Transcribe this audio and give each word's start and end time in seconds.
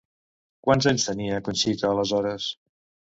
Quants 0.67 0.87
anys 0.91 1.05
tenia 1.09 1.41
Conxita 1.49 1.91
aleshores? 1.91 2.49